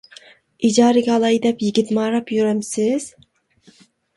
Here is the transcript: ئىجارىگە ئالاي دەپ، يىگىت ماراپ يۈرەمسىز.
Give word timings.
ئىجارىگە 0.69 1.11
ئالاي 1.17 1.37
دەپ، 1.45 1.61
يىگىت 1.65 1.93
ماراپ 1.99 2.35
يۈرەمسىز. 2.39 3.07